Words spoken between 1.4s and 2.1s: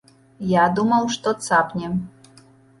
цапне.